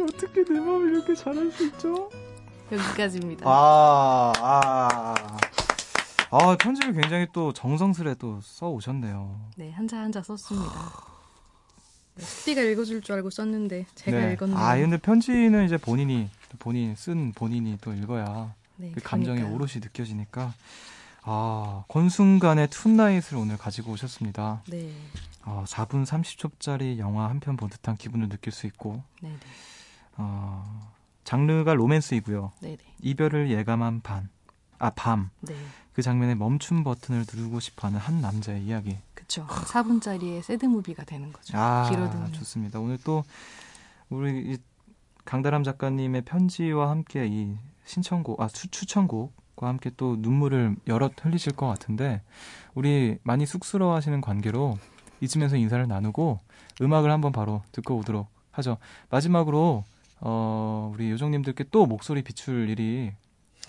어떻게 0.02 0.44
내 0.44 0.58
마음을 0.60 0.94
이렇게 0.94 1.14
잘할 1.14 1.50
수 1.50 1.66
있죠? 1.66 2.10
여기까지입니다. 2.72 3.48
아, 3.48 4.32
아. 4.38 5.14
아, 6.30 6.56
편지를 6.56 6.92
굉장히 6.94 7.26
또 7.32 7.52
정성스레 7.52 8.14
또 8.16 8.40
써 8.42 8.68
오셨네요. 8.68 9.40
네, 9.56 9.70
한자 9.72 9.98
한자 9.98 10.22
썼습니다. 10.22 10.72
네, 12.16 12.22
스티가 12.24 12.62
읽어줄 12.62 13.02
줄 13.02 13.14
알고 13.14 13.30
썼는데 13.30 13.86
제가 13.94 14.30
읽었네요. 14.32 14.58
아, 14.58 14.76
근데 14.76 14.96
편지는 14.96 15.64
이제 15.64 15.76
본인이 15.76 16.28
본인 16.58 16.96
쓴 16.96 17.32
본인이 17.32 17.78
또 17.80 17.92
읽어야 17.92 18.54
네, 18.76 18.90
그 18.94 19.00
감정이 19.00 19.36
그러니까요. 19.38 19.54
오롯이 19.54 19.74
느껴지니까 19.82 20.52
아, 21.28 21.84
권순간의 21.88 22.68
툰나잇을 22.70 23.36
오늘 23.36 23.56
가지고 23.56 23.92
오셨습니다. 23.92 24.62
네, 24.68 24.92
아, 25.42 25.64
4분 25.66 26.06
30초짜리 26.06 26.98
영화 26.98 27.28
한 27.28 27.40
편 27.40 27.56
본 27.56 27.68
듯한 27.68 27.96
기분을 27.96 28.28
느낄 28.28 28.52
수 28.52 28.66
있고 28.68 29.02
네, 29.20 29.30
네, 29.30 29.36
어, 30.16 30.92
장르가 31.24 31.74
로맨스이고요. 31.74 32.52
네, 32.60 32.76
네, 32.76 32.84
이별을 33.02 33.50
예감한 33.50 34.02
반, 34.02 34.28
아, 34.78 34.90
밤. 34.90 35.30
네. 35.40 35.54
그 35.92 36.02
장면에 36.02 36.34
멈춤 36.36 36.84
버튼을 36.84 37.24
누르고 37.32 37.58
싶어하는 37.58 37.98
한 37.98 38.20
남자의 38.20 38.62
이야기. 38.62 38.96
그쵸. 39.14 39.46
4분짜리의 39.48 40.42
새드무비가 40.42 41.04
되는 41.04 41.32
거죠. 41.32 41.56
아, 41.58 41.88
길어듣는. 41.88 42.34
좋습니다. 42.34 42.78
오늘 42.78 42.98
또 43.02 43.24
우리 44.10 44.52
이 44.52 44.58
강다람 45.24 45.64
작가님의 45.64 46.22
편지와 46.22 46.90
함께 46.90 47.26
이 47.26 47.56
신청곡, 47.86 48.40
아 48.40 48.46
추, 48.46 48.68
추천곡 48.70 49.34
과 49.56 49.68
함께 49.68 49.90
또 49.96 50.16
눈물을 50.18 50.76
여럿 50.86 51.12
흘리실 51.24 51.52
것 51.52 51.66
같은데 51.66 52.20
우리 52.74 53.16
많이 53.22 53.46
쑥스러워하시는 53.46 54.20
관계로 54.20 54.78
이쯤에서 55.22 55.56
인사를 55.56 55.88
나누고 55.88 56.40
음악을 56.82 57.10
한번 57.10 57.32
바로 57.32 57.62
듣고 57.72 57.96
오도록 57.96 58.28
하죠. 58.50 58.76
마지막으로 59.08 59.84
어, 60.20 60.92
우리 60.94 61.10
요정님들께 61.10 61.64
또 61.70 61.86
목소리 61.86 62.22
비출 62.22 62.68
일이 62.68 63.12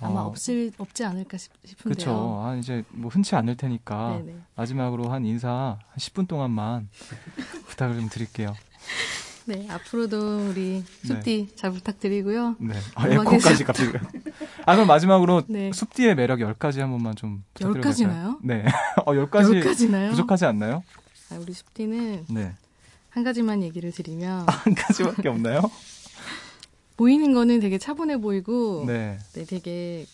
아마 0.02 0.22
어, 0.22 0.26
없을 0.28 0.72
없지 0.78 1.06
않을까 1.06 1.38
싶, 1.38 1.54
싶은데요. 1.64 2.06
그렇죠. 2.06 2.42
아, 2.44 2.56
이제 2.56 2.84
뭐 2.90 3.10
흔치 3.10 3.36
않을 3.36 3.56
테니까 3.56 4.18
네네. 4.20 4.40
마지막으로 4.56 5.10
한 5.10 5.26
인사 5.26 5.50
한 5.50 5.98
10분 5.98 6.28
동안만 6.28 6.90
부탁을 7.68 7.96
좀 7.96 8.10
드릴게요. 8.10 8.54
네, 9.46 9.66
앞으로도 9.70 10.50
우리 10.50 10.84
숲디 11.06 11.56
잘 11.56 11.72
부탁드리고요. 11.72 12.58
네. 12.60 12.76
아, 12.96 13.08
에코까지 13.08 13.64
갑자기. 13.64 13.98
아, 14.68 14.76
그럼 14.76 14.86
마지막으로 14.90 15.44
네. 15.48 15.72
숲디의 15.72 16.16
매력 16.16 16.40
10가지 16.40 16.80
한 16.80 16.92
번만 16.92 17.16
좀 17.16 17.42
부탁드려도 17.54 17.74
될까요? 17.74 18.10
열가지나요? 18.10 18.40
네. 18.44 18.66
어, 19.06 19.14
10가지 19.14 19.56
여기까지나요? 19.56 20.10
부족하지 20.10 20.44
않나요? 20.44 20.84
아, 21.32 21.38
우리 21.40 21.54
숲디는 21.54 22.26
네. 22.30 22.54
한 23.10 23.24
가지만 23.24 23.64
얘기를 23.64 23.94
드리면 23.94 24.46
한 24.46 24.76
가지밖에 24.76 25.30
없나요? 25.30 25.62
보이는 26.98 27.34
거는 27.34 27.62
되게 27.62 27.78
차분해 27.78 28.18
보이고 28.18 28.84
네. 28.86 29.18
네, 29.36 29.46
되게 29.46 30.06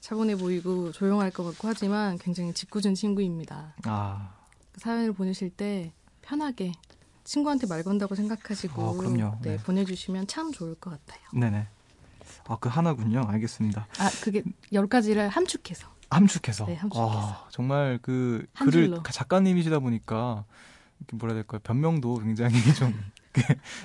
차분해 0.00 0.38
보이고 0.38 0.90
조용할 0.90 1.30
것 1.30 1.44
같고 1.44 1.68
하지만 1.68 2.18
굉장히 2.18 2.52
짓궂은 2.52 2.96
친구입니다. 2.96 3.74
아, 3.84 4.34
사연을 4.76 5.12
보내실 5.12 5.50
때 5.50 5.92
편하게 6.20 6.72
친구한테 7.22 7.68
말 7.68 7.84
건다고 7.84 8.16
생각하시고 8.16 8.82
어, 8.82 8.92
그럼요. 8.94 9.38
네, 9.42 9.50
네. 9.50 9.56
보내주시면 9.58 10.26
참 10.26 10.50
좋을 10.50 10.74
것 10.74 10.90
같아요. 10.90 11.22
네네. 11.32 11.68
아, 12.46 12.56
그 12.60 12.68
하나군요. 12.68 13.24
알겠습니다. 13.26 13.86
아 13.98 14.10
그게 14.22 14.42
열 14.72 14.86
가지를 14.86 15.28
함축해서 15.28 15.88
함축해서. 16.10 16.66
네, 16.66 16.74
함축해서. 16.76 17.10
아, 17.10 17.46
정말 17.50 17.98
그한 18.02 18.46
글을. 18.70 19.00
작가님이시다 19.10 19.78
보니까 19.80 20.44
이렇게 21.00 21.16
뭐라 21.16 21.34
해야 21.34 21.42
될까요? 21.42 21.60
변명도 21.64 22.18
굉장히 22.18 22.54
좀 22.74 22.94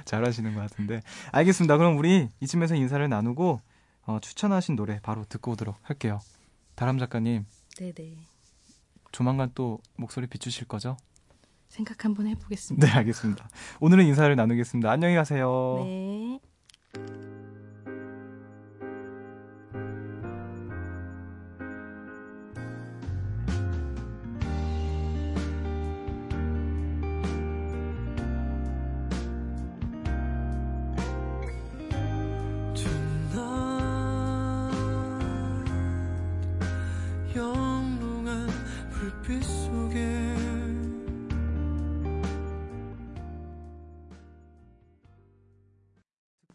잘하시는 0.06 0.54
것 0.54 0.62
같은데. 0.62 1.02
알겠습니다. 1.32 1.78
그럼 1.78 1.98
우리 1.98 2.30
이쯤에서 2.42 2.76
인사를 2.76 3.08
나누고 3.10 3.62
어, 4.04 4.20
추천하신 4.22 4.76
노래 4.76 5.00
바로 5.02 5.24
듣고 5.28 5.52
오도록 5.52 5.78
할게요. 5.82 6.20
다람 6.76 6.98
작가님, 6.98 7.46
네네 7.80 8.18
조만간 9.12 9.52
또 9.56 9.80
목소리 9.98 10.28
비추실 10.28 10.68
거죠? 10.68 10.98
생각 11.68 12.06
한번 12.06 12.28
해보겠습니다. 12.28 12.86
네, 12.88 12.94
알겠습니다. 12.94 13.50
오늘은 13.80 14.06
인사를 14.06 14.36
나누겠습니다. 14.36 14.90
안녕히 14.90 15.16
가세요. 15.16 15.82
네. 15.84 16.40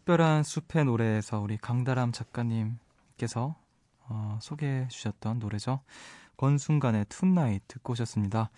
특별한 0.05 0.43
숲의 0.43 0.85
노래에서 0.85 1.39
우리 1.39 1.57
강다람 1.57 2.11
작가님께서 2.11 3.55
어, 4.07 4.37
소개해 4.39 4.87
주셨던 4.87 5.39
노래죠. 5.39 5.79
권순관의 6.37 7.05
Tonight 7.09 7.67
듣고 7.67 7.93
오셨습니다. 7.93 8.51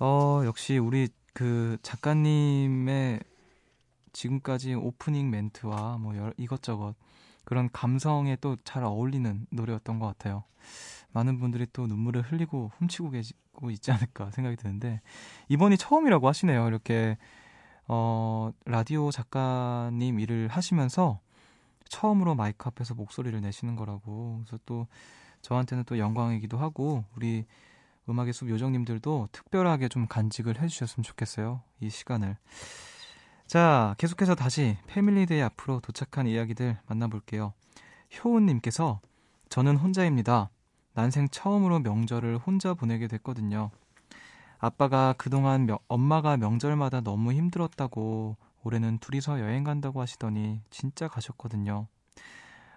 어, 0.00 0.42
역시 0.44 0.78
우리 0.78 1.08
그 1.34 1.78
작가님의 1.82 3.20
지금까지 4.12 4.74
오프닝 4.74 5.30
멘트와 5.30 5.98
뭐 5.98 6.16
여러, 6.16 6.32
이것저것 6.36 6.96
그런 7.44 7.70
감성에 7.70 8.34
또 8.40 8.56
잘 8.64 8.82
어울리는 8.82 9.46
노래였던 9.50 10.00
것 10.00 10.08
같아요. 10.08 10.42
많은 11.12 11.38
분들이 11.38 11.64
또 11.72 11.86
눈물을 11.86 12.22
흘리고 12.22 12.72
훔치고 12.78 13.10
계시고 13.10 13.70
있지 13.70 13.92
않을까 13.92 14.32
생각이 14.32 14.56
드는데 14.56 15.00
이번이 15.48 15.78
처음이라고 15.78 16.26
하시네요. 16.26 16.66
이렇게 16.66 17.18
어, 17.88 18.50
라디오 18.64 19.10
작가님 19.10 20.20
일을 20.20 20.48
하시면서 20.48 21.20
처음으로 21.88 22.34
마이크 22.34 22.66
앞에서 22.66 22.94
목소리를 22.94 23.38
내시는 23.40 23.76
거라고. 23.76 24.42
그래서 24.44 24.58
또 24.64 24.86
저한테는 25.42 25.84
또 25.84 25.98
영광이기도 25.98 26.56
하고 26.56 27.04
우리 27.14 27.44
음악의 28.08 28.32
숲 28.32 28.48
요정님들도 28.48 29.28
특별하게 29.32 29.88
좀 29.88 30.06
간직을 30.06 30.60
해주셨으면 30.60 31.02
좋겠어요. 31.04 31.62
이 31.80 31.90
시간을. 31.90 32.36
자, 33.46 33.94
계속해서 33.98 34.34
다시 34.34 34.78
Family 34.86 35.23
Day 35.23 35.42
앞으로 35.42 35.80
도착한 35.80 36.26
이야기들 36.26 36.78
만나볼게요. 36.86 37.52
효은님께서 38.16 39.00
저는 39.50 39.76
혼자입니다. 39.76 40.50
난생 40.94 41.28
처음으로 41.28 41.80
명절을 41.80 42.38
혼자 42.38 42.74
보내게 42.74 43.06
됐거든요. 43.08 43.70
아빠가 44.62 45.12
그동안 45.18 45.66
명- 45.66 45.80
엄마가 45.88 46.36
명절마다 46.36 47.00
너무 47.00 47.32
힘들었다고 47.32 48.36
올해는 48.62 48.98
둘이서 48.98 49.40
여행 49.40 49.64
간다고 49.64 50.00
하시더니 50.00 50.60
진짜 50.70 51.08
가셨거든요. 51.08 51.88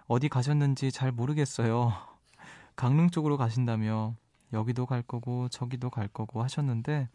어디 0.08 0.28
가셨는지 0.28 0.90
잘 0.90 1.12
모르겠어요. 1.12 1.92
강릉 2.74 3.10
쪽으로 3.10 3.36
가신다며 3.36 4.16
여기도 4.52 4.84
갈 4.84 5.00
거고 5.00 5.48
저기도 5.48 5.88
갈 5.90 6.08
거고 6.08 6.42
하셨는데 6.42 7.08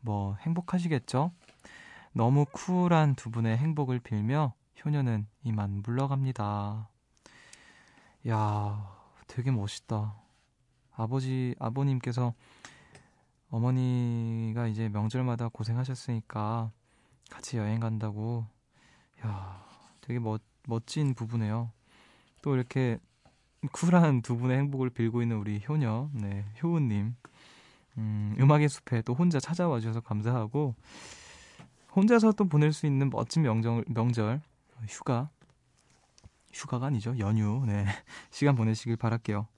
뭐 0.00 0.34
행복하시겠죠? 0.40 1.30
너무 2.12 2.44
쿨한 2.50 3.14
두 3.14 3.30
분의 3.30 3.56
행복을 3.56 4.00
빌며 4.00 4.52
효녀는 4.84 5.28
이만 5.44 5.82
물러갑니다. 5.84 6.88
야, 8.26 8.96
되게 9.28 9.52
멋있다. 9.52 10.16
아버지, 10.96 11.54
아버님께서 11.60 12.34
어머니가 13.50 14.66
이제 14.66 14.88
명절마다 14.88 15.48
고생하셨으니까 15.48 16.70
같이 17.30 17.56
여행 17.56 17.80
간다고. 17.80 18.46
야, 19.24 19.64
되게 20.00 20.18
멋, 20.18 20.42
멋진 20.66 21.14
부부네요. 21.14 21.70
또 22.42 22.54
이렇게 22.54 22.98
쿨한 23.72 24.22
두 24.22 24.36
분의 24.36 24.58
행복을 24.58 24.90
빌고 24.90 25.22
있는 25.22 25.36
우리 25.36 25.62
효녀, 25.66 26.10
네, 26.12 26.44
효우님. 26.62 27.16
음, 27.96 28.36
음악의 28.38 28.68
숲에 28.68 29.02
또 29.02 29.14
혼자 29.14 29.40
찾아와 29.40 29.80
주셔서 29.80 30.00
감사하고, 30.00 30.74
혼자서 31.96 32.32
또 32.32 32.44
보낼 32.44 32.72
수 32.72 32.86
있는 32.86 33.10
멋진 33.10 33.42
명절, 33.42 33.84
명절, 33.88 34.40
휴가, 34.86 35.30
휴가가 36.52 36.86
아니죠. 36.86 37.18
연휴, 37.18 37.64
네. 37.66 37.84
시간 38.30 38.54
보내시길 38.54 38.96
바랄게요. 38.96 39.48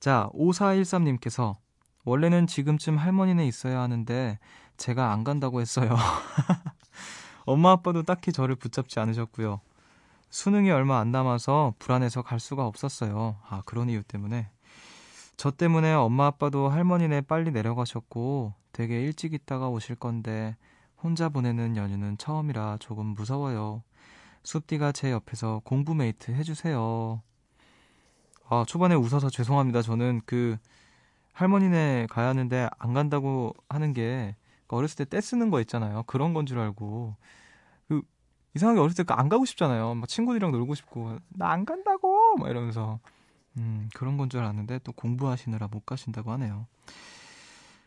자, 0.00 0.30
5413님께서 0.32 1.56
원래는 2.06 2.46
지금쯤 2.46 2.96
할머니네 2.96 3.46
있어야 3.48 3.80
하는데 3.80 4.38
제가 4.76 5.10
안 5.12 5.24
간다고 5.24 5.60
했어요. 5.60 5.90
엄마 7.46 7.72
아빠도 7.72 8.04
딱히 8.04 8.32
저를 8.32 8.54
붙잡지 8.54 9.00
않으셨고요. 9.00 9.60
수능이 10.30 10.70
얼마 10.70 11.00
안 11.00 11.10
남아서 11.10 11.74
불안해서 11.80 12.22
갈 12.22 12.38
수가 12.38 12.64
없었어요. 12.64 13.38
아, 13.48 13.62
그런 13.66 13.90
이유 13.90 14.04
때문에. 14.04 14.48
저 15.36 15.50
때문에 15.50 15.94
엄마 15.94 16.26
아빠도 16.26 16.68
할머니네 16.68 17.22
빨리 17.22 17.50
내려가셨고 17.50 18.54
되게 18.70 19.02
일찍 19.02 19.34
있다가 19.34 19.68
오실 19.68 19.96
건데 19.96 20.56
혼자 21.02 21.28
보내는 21.28 21.76
연휴는 21.76 22.18
처음이라 22.18 22.76
조금 22.78 23.06
무서워요. 23.06 23.82
숲디가 24.44 24.92
제 24.92 25.10
옆에서 25.10 25.60
공부 25.64 25.92
mate 25.96 26.30
해주세요. 26.30 27.20
아, 28.48 28.64
초반에 28.68 28.94
웃어서 28.94 29.28
죄송합니다. 29.28 29.82
저는 29.82 30.20
그 30.24 30.56
할머니네 31.36 32.06
가야 32.10 32.28
하는데 32.28 32.68
안 32.78 32.94
간다고 32.94 33.54
하는 33.68 33.92
게 33.92 34.36
어렸을 34.68 34.96
때 34.96 35.04
떼 35.04 35.20
쓰는 35.20 35.50
거 35.50 35.60
있잖아요. 35.60 36.02
그런 36.04 36.34
건 36.34 36.46
줄 36.46 36.58
알고 36.58 37.14
그 37.88 38.02
이상하게 38.54 38.80
어렸을 38.80 39.04
때 39.04 39.14
안 39.14 39.28
가고 39.28 39.44
싶잖아요. 39.44 39.94
막 39.96 40.08
친구들이랑 40.08 40.52
놀고 40.52 40.74
싶고 40.74 41.18
나 41.30 41.50
안 41.52 41.64
간다고 41.66 42.36
막 42.38 42.48
이러면서 42.50 43.00
음 43.58 43.88
그런 43.94 44.16
건 44.18 44.28
줄 44.30 44.40
알았는데 44.40 44.80
또 44.80 44.92
공부하시느라 44.92 45.68
못 45.68 45.86
가신다고 45.86 46.32
하네요. 46.32 46.66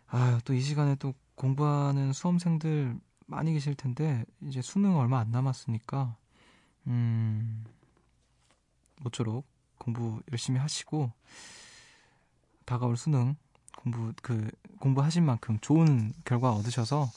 아 0.07 0.39
또 0.45 0.53
이 0.53 0.61
시간에 0.61 0.95
또 0.95 1.13
공부하는 1.35 2.13
수험생들 2.13 2.99
많이 3.27 3.53
계실 3.53 3.75
텐데 3.75 4.25
이제 4.41 4.61
수능 4.61 4.97
얼마 4.97 5.19
안 5.19 5.31
남았으니까 5.31 6.15
음 6.87 7.65
모쪼록 9.01 9.45
공부 9.77 10.21
열심히 10.31 10.59
하시고 10.59 11.11
다가올 12.69 12.97
수능 12.97 13.35
공부 13.75 14.13
그 14.21 14.49
공부하신 14.79 15.25
만큼 15.25 15.57
좋은 15.59 16.13
결과 16.23 16.51
얻으셔서 16.51 17.07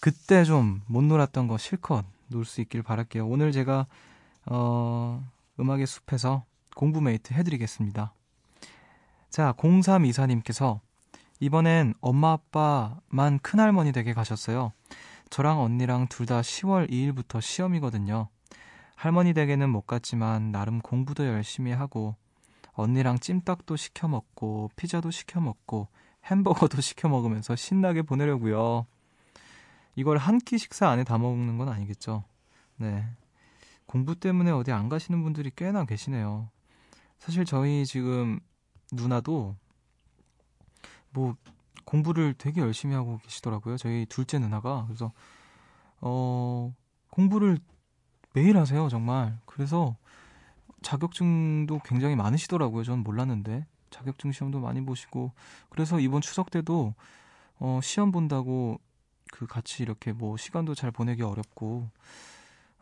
그때 0.00 0.44
좀 0.44 0.82
못 0.86 1.02
놀았던 1.02 1.48
거 1.48 1.58
실컷 1.58 2.04
놀 2.28 2.44
수 2.44 2.60
있길 2.60 2.82
바랄게요. 2.82 3.26
오늘 3.26 3.50
제가 3.52 3.86
어 4.46 5.24
음악의 5.58 5.86
숲에서 5.86 6.44
공부 6.76 7.00
mate 7.00 7.34
해드리겠습니다. 7.34 8.12
자, 9.30 9.52
0324님께서 9.54 10.78
이번엔 11.40 11.94
엄마 12.00 12.32
아빠만 12.32 13.38
큰할머니 13.40 13.92
댁에 13.92 14.12
가셨어요. 14.14 14.72
저랑 15.30 15.60
언니랑 15.60 16.06
둘 16.08 16.26
다 16.26 16.40
10월 16.40 16.88
2일부터 16.90 17.40
시험이거든요. 17.40 18.28
할머니 18.94 19.34
댁에는 19.34 19.68
못 19.70 19.86
갔지만 19.86 20.52
나름 20.52 20.80
공부도 20.80 21.26
열심히 21.26 21.72
하고 21.72 22.14
언니랑 22.76 23.18
찜닭도 23.18 23.76
시켜 23.76 24.06
먹고 24.08 24.70
피자도 24.76 25.10
시켜 25.10 25.40
먹고 25.40 25.88
햄버거도 26.30 26.80
시켜 26.82 27.08
먹으면서 27.08 27.56
신나게 27.56 28.02
보내려고요. 28.02 28.86
이걸 29.96 30.18
한 30.18 30.38
끼 30.38 30.58
식사 30.58 30.88
안에 30.88 31.04
다 31.04 31.16
먹는 31.18 31.56
건 31.58 31.68
아니겠죠. 31.70 32.24
네. 32.76 33.06
공부 33.86 34.14
때문에 34.14 34.50
어디 34.50 34.72
안 34.72 34.88
가시는 34.88 35.22
분들이 35.22 35.50
꽤나 35.54 35.84
계시네요. 35.84 36.50
사실 37.18 37.44
저희 37.46 37.86
지금 37.86 38.38
누나도 38.92 39.56
뭐 41.10 41.34
공부를 41.84 42.34
되게 42.36 42.60
열심히 42.60 42.94
하고 42.94 43.18
계시더라고요. 43.24 43.78
저희 43.78 44.04
둘째 44.06 44.38
누나가. 44.38 44.84
그래서 44.86 45.12
어 46.00 46.74
공부를 47.10 47.58
매일 48.34 48.58
하세요, 48.58 48.88
정말. 48.90 49.38
그래서 49.46 49.96
자격증도 50.86 51.80
굉장히 51.84 52.14
많으시더라고요. 52.14 52.84
저는 52.84 53.02
몰랐는데. 53.02 53.66
자격증 53.90 54.30
시험도 54.30 54.60
많이 54.60 54.80
보시고. 54.84 55.32
그래서 55.68 55.98
이번 55.98 56.20
추석 56.20 56.48
때도 56.50 56.94
어 57.58 57.80
시험 57.82 58.12
본다고 58.12 58.78
그 59.32 59.48
같이 59.48 59.82
이렇게 59.82 60.12
뭐 60.12 60.36
시간도 60.36 60.76
잘 60.76 60.92
보내기 60.92 61.22
어렵고 61.24 61.90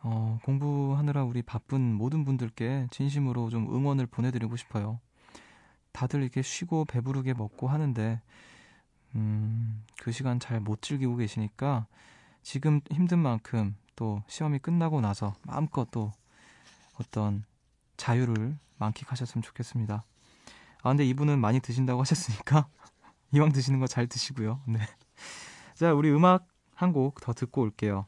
어 0.03 0.37
공부하느라 0.43 1.23
우리 1.23 1.41
바쁜 1.41 1.95
모든 1.95 2.25
분들께 2.25 2.89
진심으로 2.91 3.49
좀 3.49 3.73
응원을 3.73 4.05
보내드리고 4.05 4.55
싶어요. 4.55 4.99
다들 5.91 6.21
이렇게 6.21 6.43
쉬고 6.43 6.85
배부르게 6.85 7.33
먹고 7.33 7.67
하는데 7.69 8.21
음, 9.15 9.83
그 9.99 10.11
시간 10.11 10.39
잘 10.39 10.59
못 10.59 10.83
즐기고 10.83 11.15
계시니까 11.15 11.87
지금 12.43 12.81
힘든 12.91 13.17
만큼 13.17 13.75
또 13.95 14.21
시험이 14.27 14.59
끝나고 14.59 15.01
나서 15.01 15.33
마음껏 15.41 15.89
또 15.89 16.11
어떤 16.99 17.45
자유를 17.97 18.57
만끽하셨으면 18.77 19.41
좋겠습니다. 19.43 20.03
아, 20.83 20.89
근데 20.89 21.05
이분은 21.05 21.39
많이 21.39 21.59
드신다고 21.59 22.01
하셨으니까 22.01 22.67
이왕 23.31 23.51
드시는 23.51 23.79
거 23.79 23.87
잘 23.87 24.07
드시고요. 24.07 24.61
네. 24.67 24.79
자, 25.75 25.93
우리 25.93 26.09
음악 26.11 26.47
한 26.75 26.91
곡 26.93 27.21
더 27.21 27.33
듣고 27.33 27.61
올게요. 27.61 28.05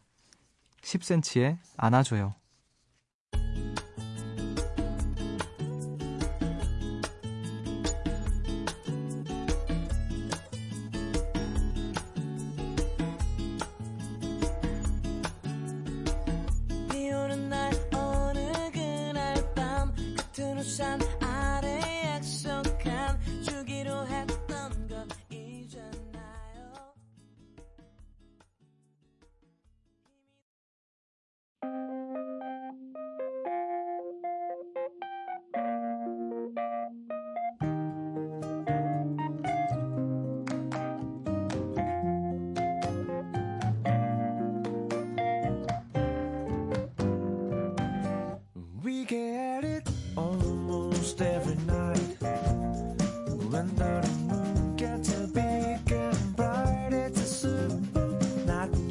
10cm의 0.82 1.58
안아줘요. 1.78 2.36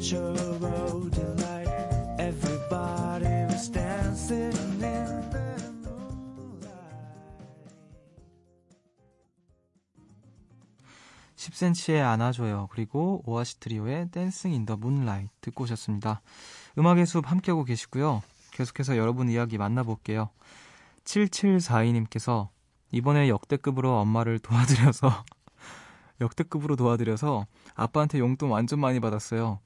Metro 0.07 0.31
Road 0.61 1.11
Delight. 1.11 1.67
Everybody 2.17 3.43
was 3.51 3.69
dancing 3.69 4.55
in 4.55 4.79
the 4.79 5.91
moonlight. 6.23 6.71
10cm의 11.35 12.01
안아줘요. 12.05 12.69
그리고 12.71 13.21
오아시 13.25 13.59
트리오의 13.59 14.11
댄싱 14.11 14.53
인 14.53 14.65
더 14.65 14.77
문라이 14.77 15.27
듣고 15.41 15.65
오셨습니다. 15.65 16.21
음악의 16.77 17.05
숲 17.05 17.29
함께하고 17.29 17.65
계시고요. 17.65 18.23
계속해서 18.51 18.95
여러분 18.95 19.27
이야기 19.27 19.57
만나볼게요. 19.57 20.29
7742님께서 21.03 22.47
이번에 22.93 23.27
역대급으로 23.27 23.99
엄마를 23.99 24.39
도와드려서 24.39 25.25
역대급으로 26.21 26.77
도와드려서 26.77 27.45
아빠한테 27.75 28.19
용돈 28.19 28.51
완전 28.51 28.79
많이 28.79 29.01
받았어요. 29.01 29.59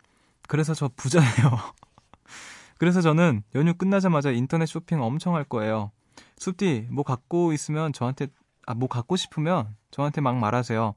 그래서 0.48 0.74
저 0.74 0.90
부자예요. 0.96 1.32
그래서 2.78 3.02
저는 3.02 3.44
연휴 3.56 3.74
끝나자마자 3.74 4.32
인터넷 4.32 4.66
쇼핑 4.66 5.02
엄청 5.02 5.36
할 5.36 5.44
거예요. 5.44 5.92
숲디 6.38 6.88
뭐 6.92 7.04
갖고 7.04 7.54
있으면 7.54 7.94
저한테 7.94 8.28
아 8.68 8.74
뭐 8.74 8.88
갖고 8.88 9.16
싶으면 9.16 9.76
저한테 9.92 10.22
막 10.22 10.38
말하세요. 10.38 10.94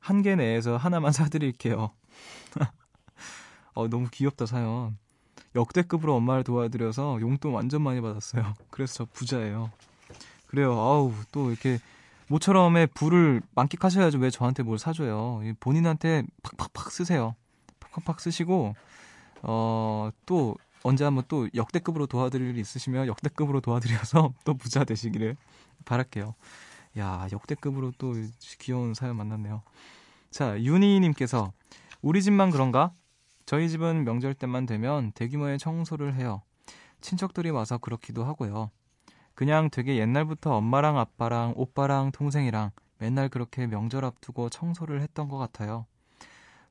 한 0.00 0.22
개 0.22 0.34
내에서 0.34 0.76
하나만 0.76 1.12
사드릴게요. 1.12 1.90
어 3.74 3.88
너무 3.88 4.08
귀엽다 4.10 4.46
사연. 4.46 4.98
역대급으로 5.54 6.14
엄마를 6.16 6.44
도와드려서 6.44 7.20
용돈 7.20 7.52
완전 7.52 7.82
많이 7.82 8.00
받았어요. 8.00 8.54
그래서 8.70 8.94
저 8.94 9.04
부자예요. 9.12 9.70
그래요. 10.46 10.72
아우 10.78 11.12
또 11.30 11.50
이렇게 11.50 11.78
모처럼의 12.28 12.88
부를 12.88 13.42
만끽하셔야죠. 13.54 14.18
왜 14.18 14.30
저한테 14.30 14.62
뭘 14.62 14.78
사줘요? 14.78 15.40
이 15.44 15.52
본인한테 15.60 16.24
팍팍팍 16.42 16.90
쓰세요. 16.90 17.34
팍팍팍 17.92 18.20
쓰시고 18.20 18.74
어 19.42 20.10
또 20.26 20.56
언제 20.84 21.04
한번 21.04 21.24
또 21.28 21.48
역대급으로 21.54 22.06
도와드릴 22.06 22.48
일 22.48 22.58
있으시면 22.58 23.06
역대급으로 23.06 23.60
도와드려서 23.60 24.34
또 24.44 24.54
부자 24.54 24.84
되시기를 24.84 25.36
바랄게요. 25.84 26.34
야 26.98 27.28
역대급으로 27.32 27.92
또 27.98 28.14
귀여운 28.58 28.94
사연 28.94 29.16
만났네요. 29.16 29.62
자 30.30 30.60
윤희님께서 30.60 31.52
우리 32.00 32.22
집만 32.22 32.50
그런가? 32.50 32.92
저희 33.46 33.68
집은 33.68 34.04
명절 34.04 34.34
때만 34.34 34.66
되면 34.66 35.12
대규모의 35.12 35.58
청소를 35.58 36.14
해요. 36.14 36.42
친척들이 37.00 37.50
와서 37.50 37.78
그렇기도 37.78 38.24
하고요. 38.24 38.70
그냥 39.34 39.70
되게 39.70 39.96
옛날부터 39.96 40.56
엄마랑 40.56 40.98
아빠랑 40.98 41.54
오빠랑 41.56 42.12
동생이랑 42.12 42.70
맨날 42.98 43.28
그렇게 43.28 43.66
명절 43.66 44.04
앞두고 44.04 44.48
청소를 44.48 45.00
했던 45.00 45.28
것 45.28 45.38
같아요. 45.38 45.86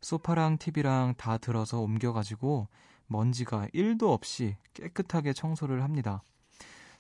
소파랑 0.01 0.57
TV랑 0.57 1.15
다 1.17 1.37
들어서 1.37 1.79
옮겨가지고 1.79 2.67
먼지가 3.07 3.67
1도 3.73 4.11
없이 4.11 4.55
깨끗하게 4.73 5.33
청소를 5.33 5.83
합니다. 5.83 6.23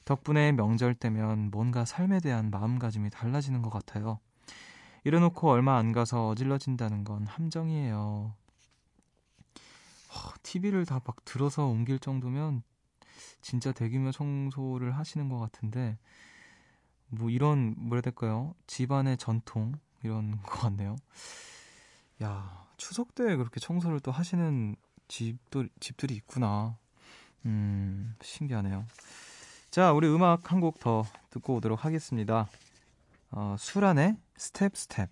덕분에 0.05 0.51
명절 0.51 0.95
때면 0.95 1.51
뭔가 1.51 1.85
삶에 1.85 2.19
대한 2.19 2.49
마음가짐이 2.49 3.09
달라지는 3.11 3.61
것 3.61 3.69
같아요. 3.69 4.19
이래놓고 5.03 5.49
얼마 5.49 5.77
안 5.77 5.91
가서 5.91 6.27
어질러진다는 6.29 7.03
건 7.03 7.25
함정이에요. 7.27 8.33
TV를 10.43 10.85
다 10.85 11.01
막 11.05 11.23
들어서 11.25 11.65
옮길 11.65 11.99
정도면 11.99 12.63
진짜 13.41 13.71
대규모 13.71 14.11
청소를 14.11 14.97
하시는 14.97 15.29
것 15.29 15.39
같은데 15.39 15.97
뭐 17.07 17.29
이런 17.29 17.73
뭐라 17.77 17.97
해야 17.97 18.01
될까요? 18.01 18.53
집안의 18.67 19.17
전통 19.17 19.73
이런 20.03 20.41
것 20.41 20.59
같네요. 20.61 20.95
야 22.21 22.67
추석 22.77 23.15
때 23.15 23.35
그렇게 23.35 23.59
청소를 23.59 23.99
또 23.99 24.11
하시는 24.11 24.75
집들 25.07 25.69
집들이 25.79 26.15
있구나. 26.15 26.77
음 27.45 28.15
신기하네요. 28.21 28.85
자 29.71 29.91
우리 29.93 30.07
음악 30.07 30.51
한 30.51 30.59
곡 30.61 30.79
더 30.79 31.05
듣고 31.31 31.55
오도록 31.55 31.85
하겠습니다. 31.85 32.47
어, 33.31 33.55
수란의 33.57 34.17
Step 34.37 34.75
Step. 34.77 35.09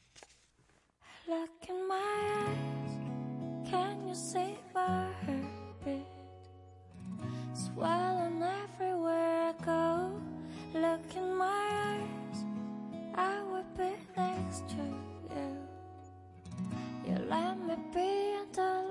be 17.93 18.35
under 18.41 18.88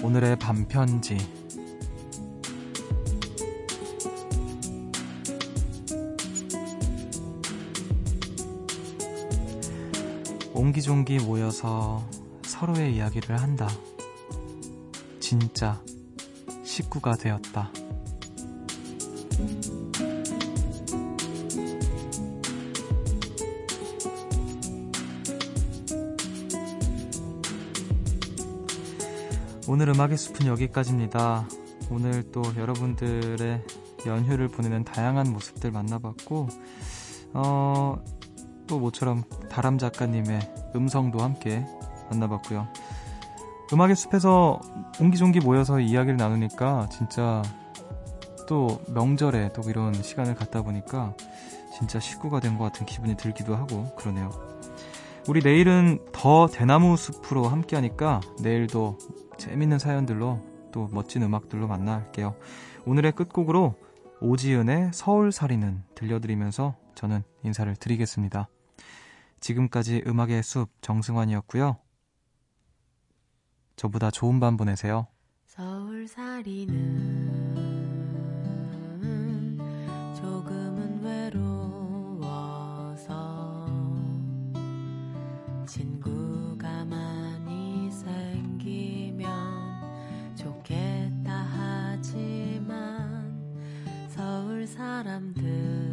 오늘의 0.00 0.38
반편지. 0.38 1.16
옹기종기 10.54 11.18
모여서 11.18 12.08
서로의 12.42 12.94
이야기를 12.96 13.40
한다. 13.40 13.68
진짜 15.20 15.82
식구가 16.64 17.16
되었다. 17.16 17.37
오늘 29.78 29.90
음악의 29.90 30.16
숲은 30.16 30.48
여기까지입니다. 30.48 31.46
오늘 31.88 32.32
또 32.32 32.42
여러분들의 32.56 33.62
연휴를 34.06 34.48
보내는 34.48 34.82
다양한 34.82 35.32
모습들 35.32 35.70
만나봤고, 35.70 36.48
어, 37.34 38.02
또 38.66 38.80
모처럼 38.80 39.22
다람 39.48 39.78
작가님의 39.78 40.72
음성도 40.74 41.20
함께 41.20 41.64
만나봤고요. 42.10 42.66
음악의 43.72 43.94
숲에서 43.94 44.58
옹기종기 45.00 45.38
모여서 45.38 45.78
이야기를 45.78 46.16
나누니까 46.16 46.88
진짜 46.90 47.40
또 48.48 48.82
명절에 48.88 49.52
또 49.52 49.62
이런 49.70 49.94
시간을 49.94 50.34
갖다 50.34 50.62
보니까 50.62 51.14
진짜 51.78 52.00
식구가 52.00 52.40
된 52.40 52.58
것 52.58 52.64
같은 52.64 52.84
기분이 52.84 53.16
들기도 53.16 53.54
하고 53.54 53.84
그러네요. 53.94 54.32
우리 55.28 55.40
내일은 55.40 56.00
더 56.12 56.48
대나무 56.48 56.96
숲으로 56.96 57.44
함께 57.44 57.76
하니까 57.76 58.20
내일도 58.40 58.98
재밌는 59.38 59.78
사연들로 59.78 60.44
또 60.72 60.88
멋진 60.92 61.22
음악들로 61.22 61.66
만날게요. 61.66 62.36
오늘의 62.84 63.12
끝곡으로 63.12 63.76
오지은의 64.20 64.90
서울살이는 64.92 65.84
들려드리면서 65.94 66.76
저는 66.94 67.22
인사를 67.44 67.74
드리겠습니다. 67.76 68.48
지금까지 69.40 70.02
음악의 70.06 70.42
숲 70.42 70.68
정승환이었고요. 70.80 71.78
저보다 73.76 74.10
좋은 74.10 74.40
밤 74.40 74.56
보내세요. 74.56 75.06
서울살이는 75.46 77.37
사람들. 95.02 95.87